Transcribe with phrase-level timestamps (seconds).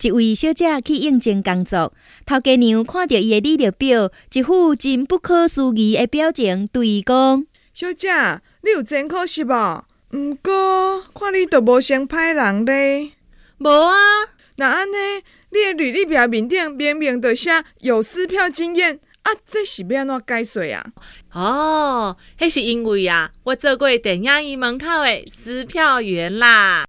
[0.00, 1.92] 一位小姐去应征工作，
[2.24, 7.44] 头家娘看到伊的履历表，一副真不可思议的表情，对伊讲
[7.74, 8.08] ：“小姐，
[8.62, 9.84] 你有真可惜无？
[10.12, 13.12] 毋过看你都无像歹人咧。
[13.58, 13.96] ”“无啊，
[14.56, 14.94] 那安尼，
[15.50, 20.86] 你的履历表面顶明明就写有撕票经验。”啊，这是要安怎解释啊？
[21.32, 26.86] 哦，迄是因为啊，我做过电影院门口的撕票员啦。